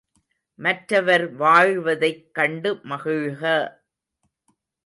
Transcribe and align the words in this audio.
மற்றவர் 0.59 1.25
வாழ்வதைக் 1.35 2.33
கண்டு 2.33 2.71
மகிழ்க! 2.85 3.43